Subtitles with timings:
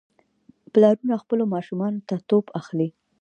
[0.73, 2.87] پلارونه خپلو ماشومانو ته توپ اخلي.